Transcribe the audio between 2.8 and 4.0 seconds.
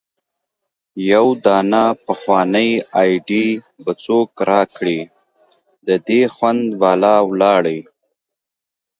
ايډي به